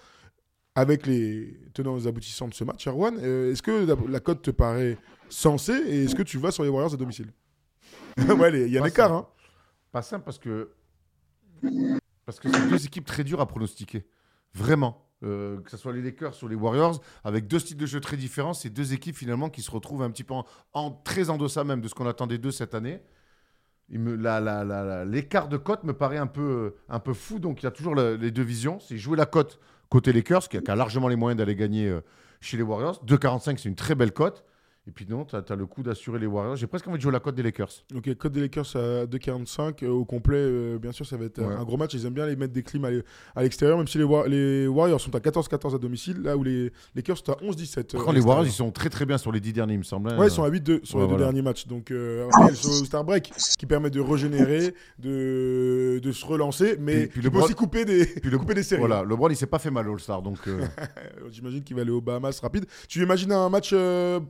[0.75, 4.41] avec les tenants et aboutissants de ce match, Erwan, euh, est-ce que la, la cote
[4.41, 4.97] te paraît
[5.29, 7.31] sensée et est-ce que tu vas sur les Warriors à domicile
[8.17, 9.25] Ouais, il y a un Pas écart, simple.
[9.27, 9.27] hein.
[9.91, 10.71] Pas simple parce que
[12.25, 14.05] parce que c'est deux équipes très dures à pronostiquer.
[14.53, 15.01] Vraiment.
[15.23, 18.17] Euh, que ce soit les Lakers ou les Warriors, avec deux styles de jeu très
[18.17, 21.37] différents, c'est deux équipes finalement qui se retrouvent un petit peu en, en- très en
[21.37, 23.01] deçà même de ce qu'on attendait d'eux cette année.
[23.89, 27.95] L'écart de cote me paraît un peu, un peu fou, donc il y a toujours
[27.95, 28.79] le- les deux visions.
[28.79, 31.87] C'est jouer la cote côté Lakers, qui a, qui a largement les moyens d'aller gagner
[31.87, 32.01] euh,
[32.41, 33.03] chez les Warriors.
[33.05, 34.43] 2,45, c'est une très belle cote.
[34.87, 36.57] Et puis non, tu as, le coup d'assurer les Warriors.
[36.57, 37.71] J'ai presque envie de jouer la cote des Lakers.
[37.95, 40.37] Ok, cote des Lakers à 2,45 euh, au complet.
[40.37, 41.55] euh, bien sûr, ça va être Ouais.
[41.55, 41.95] un gros match.
[41.95, 43.03] Ils aiment bien les mettre des clims à l'e-
[43.35, 46.43] à l'extérieur, même si les, Wa- les Warriors sont à 14-14 à domicile, là où
[46.43, 47.97] les Lakers sont à 11-17.
[47.97, 49.83] Par euh, les Warriors, ils sont très très bien sur les 10 derniers, il me
[49.83, 50.11] semble.
[50.11, 50.19] hein.
[50.19, 51.65] Ouais, ils sont à 8-2 sur Ouais, les deux derniers matchs.
[51.65, 57.07] Donc, euh, après, Star Break qui permet de régénérer, de, de se relancer, mais Puis-
[57.07, 58.81] puis il le peut aussi couper des, Puis le, couper des séries.
[58.81, 60.21] Voilà, LeBron, il s'est pas fait mal All-Star.
[60.21, 60.61] Donc, euh,
[61.31, 62.65] J'imagine qu'il va aller aux Bahamas rapide.
[62.87, 63.73] Tu imagines un match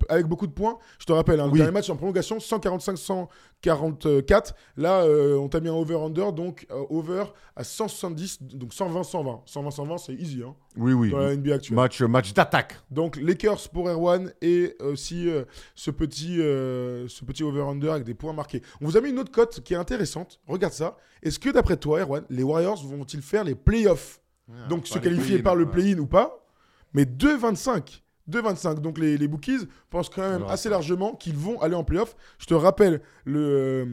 [0.07, 1.59] avec beaucoup de points Je te rappelle, un Oui.
[1.59, 4.53] dernier match en prolongation, 145-144.
[4.77, 9.41] Là, euh, on t'a mis un over-under, donc euh, over à 170, donc 120-120.
[9.47, 11.11] 120-120, c'est easy hein, oui, oui.
[11.11, 11.75] dans la NBA actuelle.
[11.75, 12.77] Match, match d'attaque.
[12.91, 15.43] Donc Lakers pour Erwan et aussi euh,
[15.75, 18.61] ce petit, euh, ce petit over-under avec des points marqués.
[18.81, 20.39] On vous a mis une autre cote qui est intéressante.
[20.47, 20.97] Regarde ça.
[21.23, 24.21] Est-ce que d'après toi, Erwan, les Warriors vont-ils faire les playoffs?
[24.69, 26.45] Donc se qualifier par le play-in ou pas?
[26.93, 28.01] Mais 2,25.
[28.29, 28.79] 2,25.
[28.79, 32.15] Donc les, les bookies pensent quand même assez largement qu'ils vont aller en playoff.
[32.39, 33.85] Je te rappelle le, euh,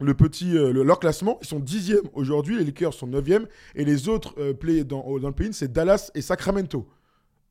[0.00, 1.38] le petit, euh, le- leur classement.
[1.42, 2.56] Ils sont 10e aujourd'hui.
[2.58, 3.46] Les Lakers sont 9e.
[3.74, 6.88] Et les autres euh, play dans, dans le play-in, c'est Dallas et Sacramento.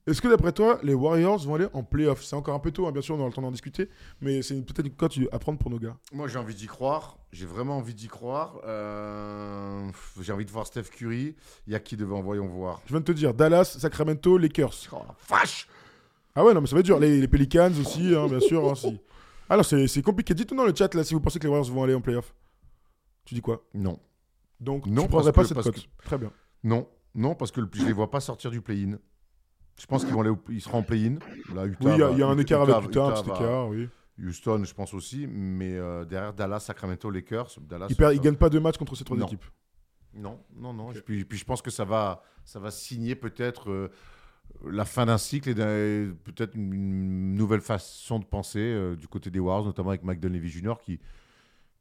[0.06, 2.22] Est-ce que d'après toi, les Warriors vont aller en playoff?
[2.26, 3.90] C'est encore un peu tôt, hein, bien sûr, on aura le temps d'en discuter.
[4.20, 5.96] Mais c'est peut-être une cote à prendre pour nos gars.
[6.12, 7.18] Moi, j'ai envie d'y croire.
[7.32, 8.60] J'ai vraiment envie d'y croire.
[8.66, 9.88] Euh,
[10.20, 11.36] J'ai envie de voir Steph Curry.
[11.68, 12.22] Il y a qui devant?
[12.22, 12.82] Voyons voir.
[12.86, 14.74] Je viens de te dire Dallas, Sacramento, Lakers.
[14.92, 15.68] Oh la vache
[16.36, 17.00] Ah ouais, non, mais ça va être dur.
[17.00, 18.68] Les, les Pelicans aussi, hein, bien sûr.
[18.70, 19.00] hein, si.
[19.50, 20.34] Alors, c'est c'est compliqué.
[20.34, 22.34] Dites-nous dans le chat là si vous pensez que les Warriors vont aller en playoff.
[23.26, 23.64] Tu dis quoi?
[23.74, 24.00] Non.
[24.60, 26.06] Donc, Non, tu prendrais parce pas que- cette parce cote.
[26.06, 26.32] Très bien.
[26.64, 26.88] Non.
[27.16, 28.98] Non, parce que le- je les vois pas sortir du play-in.
[29.80, 31.16] Je pense qu'ils vont aller au- ils seront en play-in.
[31.54, 33.10] Là, Utah Oui, il y a, va- il y a un écart avec Utah, un
[33.12, 33.90] Utah petit va- écart, oui.
[34.24, 35.28] Houston, je pense aussi.
[35.28, 37.50] Mais euh, derrière Dallas, Sacramento, Lakers.
[37.62, 39.26] Dallas, Ils ne euh, gagnent pas deux matchs contre ces trois Non.
[39.28, 39.46] équipes.
[40.16, 40.92] Non, non, non.
[40.92, 43.90] Et puis, puis je pense que ça va, ça va signer peut-être euh,
[44.66, 45.54] la fin d'un cycle et
[46.24, 50.76] peut-être une, nouvelle façon de penser euh, du côté des Warriors, notamment avec Mike Jr.
[50.84, 51.00] qui,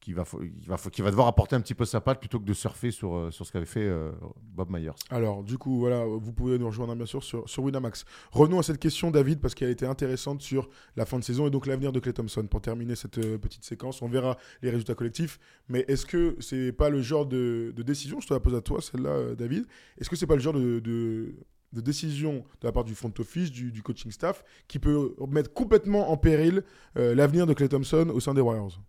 [0.01, 2.44] qui, va, qui, va, qui va devoir apporter un petit peu sa patte plutôt que
[2.44, 4.11] de surfer sur, euh, sur ce qu'avait fait euh,
[4.42, 4.90] Bob Myers.
[5.11, 8.05] Alors, du coup, voilà, vous pouvez nous rejoindre bien sûr sur, sur Winamax.
[8.33, 11.51] Revenons à cette question, David, parce qu'elle était intéressante sur la fin de saison et
[11.51, 12.46] donc l'avenir de Clay Thompson.
[12.46, 15.38] Pour terminer cette petite séquence, on verra les résultats collectifs.
[15.68, 18.81] Mais est-ce que c'est pas le genre de, décision, je te la pose à toi,
[18.81, 19.66] celle-là, David,
[19.98, 21.37] est-ce que c'est pas le genre de-
[21.72, 26.11] de décision de la part du front office, du, coaching staff, qui peut mettre complètement
[26.11, 26.62] en péril
[26.96, 28.80] euh, l'avenir de Clay Thompson au sein des Warriors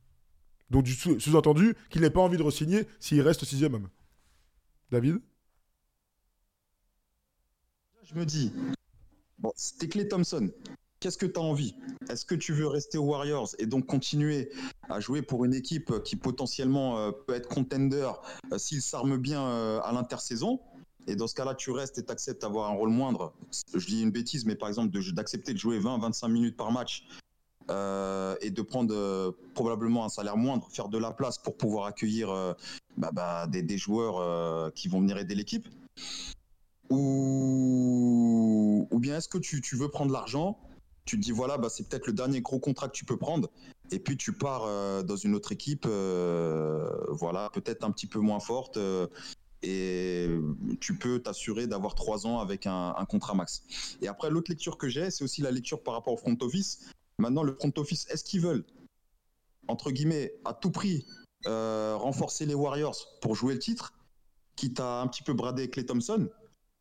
[0.69, 3.89] Donc, du sous- sous-entendu qu'il n'ait pas envie de re-signer s'il reste sixième homme.
[4.91, 5.19] David?
[8.03, 8.51] Je me dis,
[9.39, 10.49] bon, c'était Clay Thompson.
[10.99, 11.75] Qu'est-ce que tu as envie?
[12.09, 14.51] Est-ce que tu veux rester aux Warriors et donc continuer
[14.89, 18.09] à jouer pour une équipe qui potentiellement euh, peut être contender
[18.51, 19.41] euh, s'il s'arme bien
[19.79, 20.61] à l'intersaison?
[21.07, 23.33] Et dans ce cas-là, tu restes et tu acceptes d'avoir un rôle moindre.
[23.73, 27.05] Je dis une bêtise, mais par exemple, d'accepter de, jouer 20-25 minutes par match
[27.69, 31.85] euh, et de prendre euh, probablement un salaire moindre, faire de la place pour pouvoir
[31.85, 32.53] accueillir euh,
[32.97, 35.67] bah, bah, des, joueurs qui vont venir aider l'équipe
[36.89, 40.57] ou, bien est-ce que tu, veux prendre l'argent
[41.05, 43.49] Tu te dis, voilà, bah, c'est peut-être le dernier gros contrat que tu peux prendre.
[43.91, 48.77] Et puis tu pars dans une autre équipe, voilà, peut-être un petit peu moins forte.
[49.63, 50.29] Et
[50.79, 53.63] tu peux t'assurer d'avoir trois ans avec un, un contrat max.
[54.01, 56.89] Et après, l'autre lecture que j'ai, c'est aussi la lecture par rapport au front office.
[57.17, 58.65] Maintenant, le front office, est-ce qu'ils veulent,
[59.67, 61.05] entre guillemets, à tout prix,
[61.47, 63.93] euh, renforcer les Warriors pour jouer le titre,
[64.55, 66.29] quitte à un petit peu brader Clay Thompson?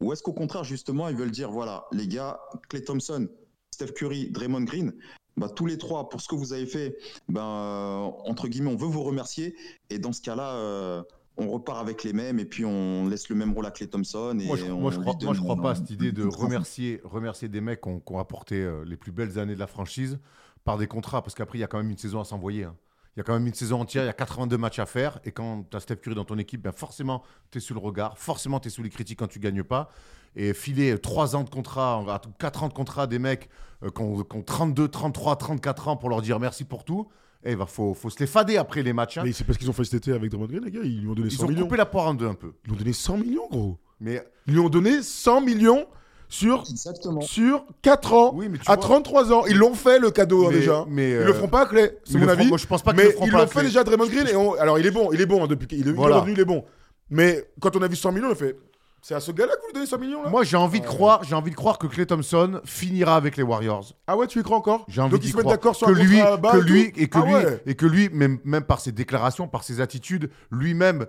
[0.00, 3.28] Ou est-ce qu'au contraire, justement, ils veulent dire, voilà, les gars, Clay Thompson,
[3.72, 4.92] Steph Curry, Draymond Green,
[5.36, 8.76] bah, tous les trois, pour ce que vous avez fait, ben, euh, entre guillemets, on
[8.76, 9.56] veut vous remercier.
[9.90, 11.02] Et dans ce cas-là, euh,
[11.36, 14.36] on repart avec les mêmes et puis on laisse le même rôle à Clay Thompson.
[14.40, 16.12] Et Moi, je, on moi, je crois, moi, je donne- crois pas à cette idée
[16.12, 19.54] de remercier, remercier des mecs qui ont, qui ont apporté euh, les plus belles années
[19.54, 20.18] de la franchise
[20.64, 22.64] par des contrats, parce qu'après, il y a quand même une saison à s'envoyer.
[22.64, 22.76] hein.
[23.16, 25.20] Il y a quand même une saison entière, il y a 82 matchs à faire,
[25.24, 27.80] et quand tu as Steph Curry dans ton équipe, ben forcément, tu es sous le
[27.80, 29.90] regard, forcément, tu es sous les critiques quand tu gagnes pas.
[30.34, 32.02] Et filer 3 ans de contrat,
[32.38, 33.50] 4 ans de contrat à des mecs
[33.82, 37.06] euh, qui, ont, qui ont 32, 33, 34 ans pour leur dire merci pour tout,
[37.50, 39.18] il va faut, faut se les fader après les matchs.
[39.18, 39.22] hein.
[39.24, 40.80] Mais c'est parce qu'ils ont fait cet été avec Draymond Green, les gars.
[40.84, 41.62] Ils lui ont donné 100 Ils ont millions.
[41.64, 42.52] coupé la poire en deux un peu.
[42.64, 43.78] Ils lui ont donné 100 millions, gros.
[44.00, 45.86] Mais Ils lui ont donné 100 millions
[46.28, 47.20] sur, Exactement.
[47.20, 48.32] sur 4 ans.
[48.34, 49.44] oui, mais tu à vois- 33 ans.
[49.46, 50.84] Ils l'ont fait, le cadeau, hein, mais- déjà.
[50.88, 52.48] mais, Ils euh, le feront pas à Clay, c'est mon avis.
[52.48, 54.26] moi, je pense pas qu'ils mais le feront ils l'ont fait déjà, Draymond Green.
[54.28, 56.18] Et on- Alors, il est bon, il est bon hein, depuis qu'il il est Voilà.
[56.20, 56.64] revenu, il est bon.
[57.10, 58.56] Mais quand on a vu 100 millions, on a fait
[59.02, 60.86] c'est à ce gars-là que vous lui donnez 100 millions, là Moi, j'ai envie de
[60.86, 63.92] croire, j'ai envie de croire que Clay Thompson finira avec les Warriors.
[64.06, 65.56] Ah ouais, tu y crois encore J'ai envie Donc, d'y ils se mettent croire.
[65.56, 67.34] d'accord sur que un lui, contrat bas que et lui tout et que Ah lui
[67.34, 67.62] ouais.
[67.66, 71.06] et que lui, même, même par ses déclarations, par ses attitudes, lui-même,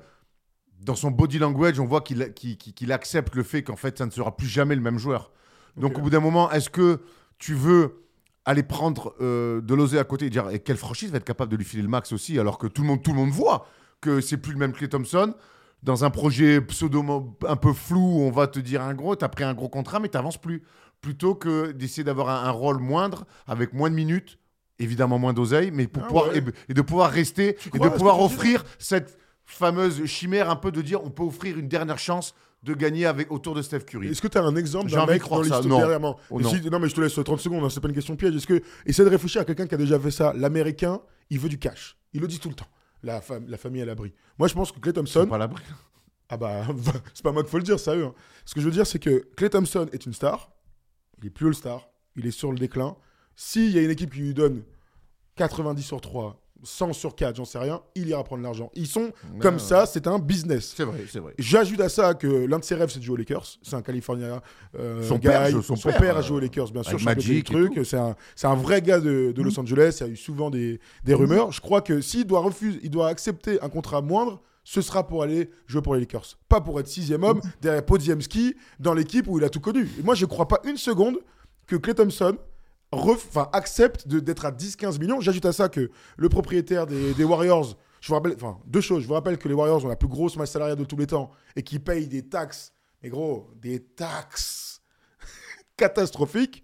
[0.82, 3.98] dans son body language, on voit qu'il qu'il- qu'il- qu'il accepte le fait qu'en fait,
[3.98, 5.32] ça ne sera plus jamais le même joueur.
[5.78, 6.00] Donc, Ok.
[6.00, 7.00] au bout d'un moment, est-ce que
[7.38, 8.04] tu veux
[8.46, 11.52] aller prendre euh, de l'oser à côté et dire et quelle franchise va être capable
[11.52, 13.66] de lui filer le max aussi alors que tout le monde tout le monde voit
[14.02, 15.34] que c'est plus le même Clay Thompson
[15.84, 17.04] dans un projet pseudo
[17.48, 19.70] un peu flou où on va te dire un gros tu as pris un gros
[19.70, 20.64] contrat mais tu n'avances plus
[21.02, 24.40] plutôt que d'essayer d'avoir un, un rôle moindre avec moins de minutes
[24.80, 26.40] évidemment moins d'oseille mais pour Ah pouvoir ouais.
[26.40, 30.82] et, et de pouvoir rester et de pouvoir offrir cette fameuse chimère un peu de
[30.82, 34.22] dire on peut offrir une dernière chance de gagner avec autour de Steph Curry Est-ce
[34.22, 35.80] que tu as un exemple d'un mec dans l'histoire Non.
[35.80, 36.50] derrière Oh, non.
[36.50, 38.34] si- non, mais je te laisse 30 secondes, hein, c'est pas une question piège.
[38.38, 41.50] Est-ce que essaie de réfléchir à quelqu'un qui a déjà fait ça L'américain, il veut
[41.50, 41.98] du cash.
[42.14, 42.68] Il le dit tout le temps.
[43.04, 44.14] La, fam- la famille à l'abri.
[44.40, 45.22] Moi, je pense que Clay Thompson.
[45.24, 45.62] sont pas à l'abri.
[46.30, 46.66] Ah bah,
[47.14, 48.06] c'est pas moi qu'il faut le dire, ça eux.
[48.06, 48.14] hein.
[48.46, 50.52] Ce que je veux dire, c'est que Clay Thompson est une star.
[51.22, 51.90] Il est plus All-Star.
[52.16, 52.96] Il est sur le déclin.
[53.36, 54.64] S'il y a une équipe qui lui donne
[55.36, 58.72] 90 sur 3, 100 sur 4, j'en sais rien, il ira prendre l'argent.
[58.76, 60.74] Ils sont comme ça, c'est un business.
[60.76, 63.14] c'est vrai c'est vrai J'ajoute à ça que l'un de ses rêves, c'est de jouer
[63.14, 63.46] aux Lakers.
[63.62, 64.42] C'est un Californien.
[64.80, 65.28] euh, Son guy.
[65.28, 67.00] père son père, a euh, joué aux Lakers, bien sûr.
[67.02, 67.80] Magic truc.
[67.84, 69.98] C'est un, c'est un vrai gars de, de Los Angeles.
[70.02, 71.52] Il y a eu souvent des, des rumeurs.
[71.52, 75.24] Je crois que s'il doit refuser, il doit accepter un contrat moindre, ce sera pour
[75.24, 76.38] aller jouer pour les Lakers.
[76.48, 79.90] Pas pour être sixième homme derrière Podziemski dans l'équipe où il a tout connu.
[80.00, 81.18] Et moi, je ne crois pas une seconde
[81.68, 82.38] que Clay Thompson
[82.96, 85.20] enfin, accepte de- d'être à 10-15 millions.
[85.22, 89.04] J'ajoute à ça que le propriétaire des, des Warriors, je vous rappelle, enfin, deux choses.
[89.04, 91.08] Je vous rappelle que les Warriors ont la plus grosse masse salariale de tous les
[91.08, 94.82] temps et qui payent des taxes, mais gros, des taxes
[95.78, 96.64] catastrophiques.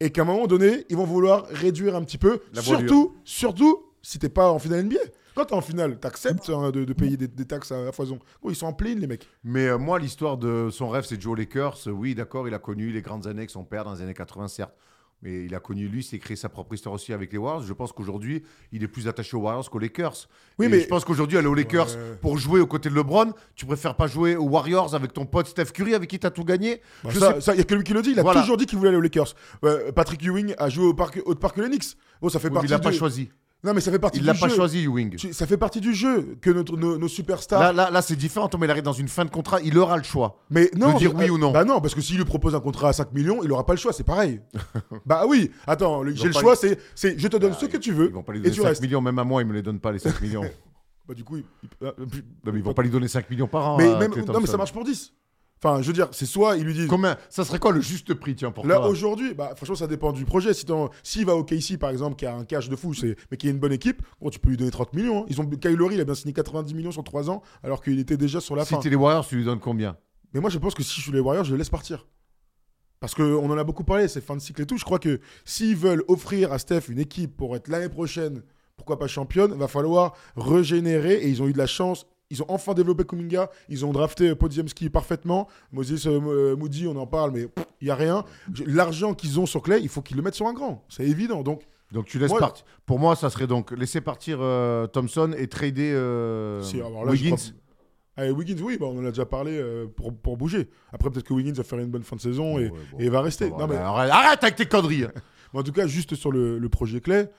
[0.00, 2.40] Et qu'à un moment donné, ils vont vouloir réduire un petit peu.
[2.52, 4.96] La surtout, surtout si t'es pas en finale NBA.
[5.34, 8.18] Quand t'es en finale, t'acceptes hein, de, de payer des, des taxes à, foison.
[8.46, 9.26] Ils sont en pleine, les mecs.
[9.44, 11.78] Mais euh, moi, l'histoire de son rêve, c'est aux Lakers.
[11.86, 14.48] Oui, d'accord, il a connu les grandes années avec son père dans les années 80,
[14.48, 14.74] certes.
[15.22, 17.62] Mais il a connu, lui, s'est créé sa propre histoire aussi avec les Warriors.
[17.64, 20.28] Je pense qu'aujourd'hui, il est plus attaché aux Warriors qu'aux Lakers.
[20.58, 22.18] Oui, Et mais- je pense qu'aujourd'hui, aller aux Lakers Ouais.
[22.20, 25.46] pour jouer aux côtés de LeBron, tu préfères pas jouer aux Warriors avec ton pote
[25.46, 26.80] Steph Curry, avec qui tu as tout gagné?
[27.04, 28.10] Bah, Je ça, sais- y a que lui qui le dit.
[28.10, 28.40] Il a Voilà.
[28.40, 29.34] toujours dit qu'il voulait aller aux Lakers.
[29.64, 31.96] Euh, Patrick Ewing a joué au parc, au parc Lennox.
[32.20, 32.82] Oh, ça fait Oui, partie il l'a du...
[32.82, 33.30] pas choisi.
[33.64, 34.40] Non, mais ça fait partie Il du l'a jeu.
[34.40, 35.16] pas choisi, Ewing.
[35.32, 37.60] Ça fait partie du jeu que notre, nos, nos superstars.
[37.60, 38.48] Là, là, là c'est différent.
[38.48, 40.42] Thomas, il arrive dans une fin de contrat, il aura le choix.
[40.50, 41.52] mais non, de dire oui ou non.
[41.52, 43.74] Bah non, parce que s'il lui propose un contrat à 5 millions, il aura pas
[43.74, 44.40] le choix, c'est pareil.
[45.06, 47.76] bah oui, attends, Ils j'ai le choix, lui- c'est je te donne Ah, ce que
[47.76, 48.82] tu veux Ils vont pas lui et donner tu 5 restes.
[48.82, 50.42] millions, même à moi, ils me les donnent pas, les 5 millions.
[51.06, 53.30] Bah du coup, il- il- ah, puis- Non, mais ils vont pas lui donner 5
[53.30, 53.76] millions par an.
[53.78, 55.12] mais même, Klay non, mais ça marche pour 10.
[55.64, 56.88] Enfin, je veux dire, c'est soit ils lui disent.
[56.88, 57.16] Combien?
[57.30, 60.24] Ça serait quoi le juste prix, tiens, pour Là, aujourd'hui, bah, franchement, ça dépend du
[60.24, 60.54] projet.
[60.54, 60.66] Si
[61.04, 62.92] S'il va au KC, par exemple, qui a un cash de fou,
[63.30, 65.20] mais qui a une bonne équipe, gros, tu peux lui donner 30 millions.
[65.22, 65.26] hein.
[65.28, 65.48] Ils ont...
[65.92, 68.64] Il a bien signé 90 millions sur 3 ans, alors qu'il était déjà sur la
[68.64, 68.80] Si fin.
[68.80, 69.96] t'es les Warriors, tu lui donnes combien?
[70.34, 72.06] Mais moi, je pense que si je suis les Warriors, je les laisse partir.
[72.98, 74.78] Parce qu'on en a beaucoup parlé, c'est fin de cycle et tout.
[74.78, 78.42] Je crois que s'ils veulent offrir à Steph une équipe pour être l'année prochaine,
[78.76, 81.14] pourquoi pas championne, va falloir régénérer.
[81.14, 82.06] Et ils ont eu de la chance.
[82.32, 83.50] Ils ont enfin développé Kuminga.
[83.68, 85.46] Ils ont drafté Podziemski parfaitement.
[85.70, 87.46] Moses euh, Moody, on en parle, mais
[87.80, 88.24] il n'y a rien.
[88.66, 90.82] L'argent qu'ils ont sur Clay, il faut qu'ils le mettent sur un grand.
[90.88, 91.42] C'est évident.
[91.42, 92.64] Donc, Donc tu laisses partir.
[92.86, 97.12] Pour moi, ça serait donc laisser partir euh, Thompson et trader euh, si, alors là,
[97.12, 97.36] Wiggins.
[98.16, 100.68] Allez, Wiggins, oui, bah, on en a déjà parlé euh, pour, pour bouger.
[100.92, 103.08] Après, peut-être que Wiggins va faire une bonne fin de saison et, Ouais, bon, et
[103.08, 103.48] va rester.
[103.50, 105.04] va, Non, mais- mais arrête, arrête avec tes conneries.
[105.54, 107.30] Mais en tout cas, juste sur le, le projet Clay,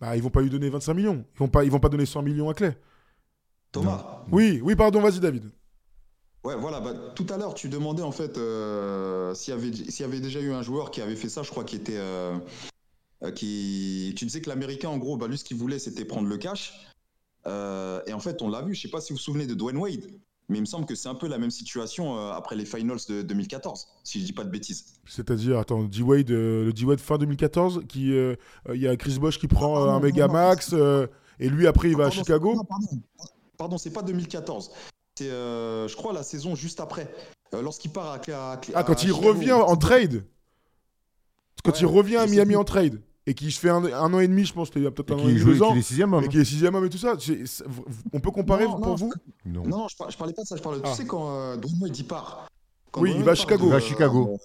[0.00, 1.24] bah, ils vont pas lui donner 25 millions.
[1.34, 2.74] Ils vont pas, ils vont pas donner 100 millions à Clay.
[3.72, 5.44] Thomas, Oui, oui, pardon, vas-y, David.
[6.44, 10.00] ouais, voilà, bah, tout à l'heure, tu demandais en fait euh, s'il y, avait- s'il
[10.00, 11.96] y avait déjà eu un joueur qui avait fait ça, je crois, qui était.
[11.98, 12.36] euh,
[13.22, 14.14] euh, qui...
[14.16, 16.72] Tu disais que l'Américain, en gros, bah, lui, ce qu'il voulait, c'était prendre le cash.
[17.46, 19.54] Euh, et en fait, on l'a vu, je sais pas si vous vous souvenez de
[19.54, 20.04] Dwayne Wade,
[20.48, 23.22] mais il me semble que c'est un peu la même situation après les finals de
[23.22, 24.94] 2014, si je dis pas de bêtises.
[25.06, 29.48] C'est-à-dire, attends, D-Wade, euh, le D-Wade fin 2014, qui, il y a Chris Bosh qui
[29.48, 30.74] prend Ah, non, un non, méga non, max,
[31.38, 32.62] et lui après il va à Pardon, Chicago.
[32.68, 32.86] pardon,
[33.60, 34.70] pardon c'est pas 2014.
[35.18, 37.12] C'est, euh, je crois, la saison juste après.
[37.52, 39.28] Euh, Lorsqu'il part à, à- à- Ah, quand à il Chicago.
[39.28, 40.24] revient en trade.
[41.62, 43.02] Quand Ouais, il revient à Miami en trade.
[43.26, 45.10] Et qui se fait un, un an et demi, je pense, il y a peut-être
[45.10, 45.68] Et un an et qui demi, deux ans.
[45.70, 46.24] qu'il est sixième homme.
[46.24, 47.14] Et qui est sixième homme et tout ça.
[47.20, 47.64] C'est- c'est-
[48.14, 49.12] on peut comparer Non, pour non, vous?
[49.44, 49.62] Non.
[49.64, 50.56] Non, non, je, par- je parlais pas de ça.
[50.56, 50.88] Je parlais, Ah.
[50.90, 52.48] tu sais, quand euh, Wade, il part.
[52.90, 53.64] Quand Oui, Dwayne il va à Chicago.
[53.64, 54.38] de- Il va à Chicago.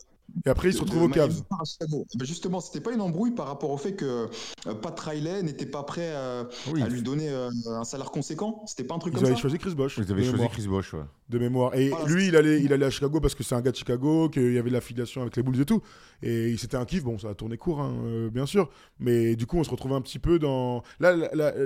[0.46, 1.32] Et après il se retrouve de au Cavs.
[1.32, 2.06] Il Chicago.
[2.16, 4.28] Ben justement, c'était pas une embrouille par rapport au fait que
[4.68, 6.82] euh, Pat Riley n'était pas prêt euh, Oui.
[6.82, 8.64] à lui donner euh, un salaire conséquent.
[8.68, 9.98] C'était pas un truc Ils comme avaient ça choisi Chris Bosh.
[9.98, 10.52] Ils avaient de choisi mémoire.
[10.52, 10.94] Chris Bosh.
[10.94, 11.00] ouais.
[11.30, 11.76] de mémoire.
[11.76, 12.06] Et Voilà.
[12.06, 14.54] lui, il allait, il allait à Chicago parce que c'est un gars de Chicago, qu'il
[14.54, 15.82] y avait de l'affiliation avec les Bulls et tout.
[16.22, 17.04] Et c'était un kiff.
[17.04, 18.70] Bon, ça a tourné court, hein, euh, bien sûr.
[19.00, 20.84] Mais du coup, on se retrouvait un petit peu dans.
[21.00, 21.16] Là,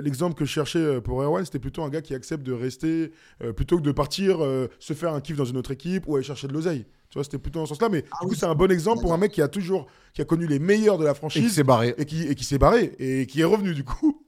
[0.00, 3.52] l'exemple que je cherchais pour Erwan, c'était plutôt un gars qui accepte de rester euh,
[3.52, 6.24] plutôt que de partir euh, se faire un kiff dans une autre équipe ou aller
[6.24, 6.86] chercher de l'oseille.
[7.10, 7.88] Tu vois, c'était plutôt dans ce sens-là.
[7.88, 8.36] Mais Ah du coup, oui.
[8.38, 10.96] c'est un bon exemple pour un mec qui a toujours, qui a connu les meilleurs
[10.96, 11.94] de la Et qui franchise s'est barré.
[11.98, 14.22] et qui, et qui s'est barré et qui est revenu du coup.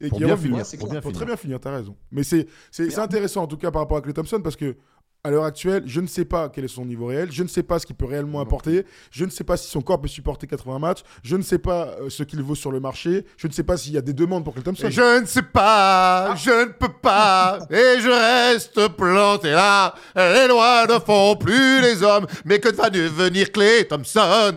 [0.00, 0.48] Et Pour qui est bien revenu.
[0.48, 0.58] finir.
[0.58, 1.16] Ouais, c'est Pour bien finir.
[1.16, 1.94] très bien finir, t'as raison.
[2.10, 4.76] Mais c'est c'est intéressant en tout cas par rapport à Clay Thompson parce que
[5.24, 7.62] à l'heure actuelle, je ne sais pas quel est son niveau réel, je ne sais
[7.62, 10.48] pas ce qu'il peut réellement apporter, je ne sais pas si son corps peut supporter
[10.48, 13.52] 80 matchs, je ne sais pas euh, ce qu'il vaut sur le marché, je ne
[13.52, 14.88] sais pas s'il y a des demandes pour Clay Thompson.
[14.88, 19.94] Et je ne sais pas, je ne peux pas, et je reste planté là.
[20.16, 24.56] Les lois ne font plus les hommes, mais que va devenir Clay Thompson?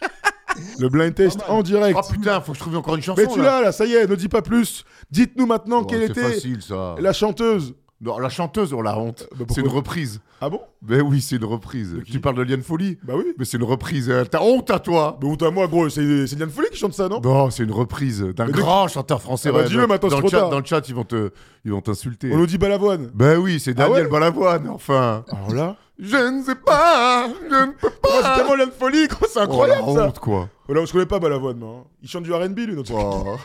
[0.78, 1.98] Le blind test en direct.
[2.00, 3.20] Oh putain, faut que je trouve encore une chanson.
[3.20, 4.84] Mais tu l'as là, ça y est, ne dis pas plus.
[5.10, 6.94] Dites-nous maintenant Oh, quelle était facile ça.
[6.98, 7.74] la chanteuse.
[8.02, 9.26] Non, la chanteuse, on la honte.
[9.30, 10.20] bah, pourquoi c'est une reprise.
[10.42, 10.60] Ah bon?
[10.82, 11.96] Ben oui, c'est une reprise.
[12.04, 12.98] Tu parles de Liane Folie?
[13.02, 13.24] Bah oui.
[13.38, 14.10] Mais c'est une reprise.
[14.10, 16.76] euh, T'as honte à toi Mais honte à moi, gros, c'est c'est Diane Foley qui
[16.76, 17.20] chante ça, non?
[17.22, 19.48] Non, c'est une reprise d'un grand chanteur français.
[19.48, 21.30] Ah bah ouais, dis-le maintenant, dans, c'est le chat, dans le chat, ils vont te,
[21.64, 22.30] ils vont t'insulter.
[22.34, 23.10] On nous dit Balavoine.
[23.14, 25.24] Ben oui, c'est Ah Daniel ouais Balavoine, enfin.
[25.32, 28.36] Alors là, Je ne sais pas, je ne peux oh, c'est pas.
[28.36, 30.06] tellement Diane Foley, gros, c'est Oh, incroyable la ça.
[30.08, 30.50] honte, quoi.
[30.68, 31.84] Oh là, on se connaît pas Balavoine, non hein.
[32.02, 33.36] Il chante du R&B, lui, notre Oh.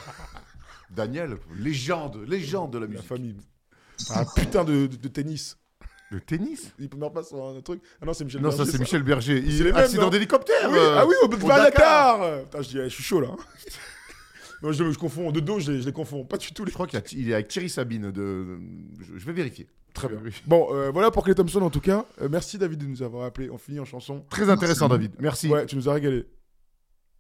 [0.90, 3.08] Daniel, légende, légende de la La musique.
[3.08, 3.38] famille.
[4.10, 5.58] Un putain de, de- de tennis.
[6.10, 6.74] Le tennis?
[6.78, 7.82] Il meurt pas sur un truc.
[8.02, 9.42] Ah non, c'est Michel Non, ça Berger, c'est Michel Berger.
[9.42, 10.56] C'est Il mêmes, accident d'hélicoptère.
[10.64, 12.42] Ah oui, euh, ah oui, au, au Dakar.
[12.44, 13.30] Putain, je, dis, je suis chaud là.
[14.62, 15.32] non, je, je confonds.
[15.32, 16.26] De dos, je les, je les confonds.
[16.26, 16.66] Pas du tout.
[16.66, 16.70] Les...
[16.72, 18.12] Je crois qu'il est avec Thierry Sabine.
[18.12, 18.60] De...
[19.00, 19.68] Je, je vais vérifier.
[19.94, 20.20] Très bien.
[20.24, 20.32] Oui.
[20.46, 22.06] Bon, euh, voilà pour Clay Thompson en tout cas.
[22.22, 23.50] Euh, merci David de nous avoir appelé.
[23.50, 24.26] On finit en chanson.
[24.30, 25.14] Très intéressant, David.
[25.20, 25.48] Merci.
[25.48, 26.26] Ouais, tu nous as régalé.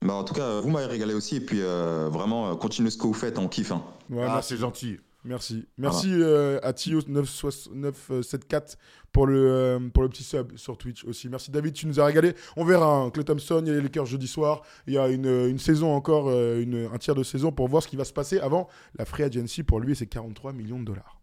[0.01, 1.37] Bah, en tout cas, vous m'avez régalé aussi.
[1.37, 3.71] Et puis, euh, vraiment, continuez ce que vous faites, on kiffe.
[3.71, 3.83] hein.
[4.09, 4.49] Ouais, ah, merci.
[4.49, 4.99] c'est gentil.
[5.23, 5.67] Merci.
[5.77, 8.75] Merci euh, à Tio974
[9.11, 11.29] pour le, euh, pour le petit sub sur Twitch aussi.
[11.29, 12.33] Merci David, tu nous as régalé.
[12.57, 13.03] On verra.
[13.03, 14.63] hein, Clay Thompson, il y a les Lakers jeudi soir.
[14.87, 17.83] Il y a une, une saison encore, euh, une, un tiers de saison pour voir
[17.83, 20.79] ce qui va se passer avant la free agency pour lui et ses 43 millions
[20.79, 21.20] de dollars.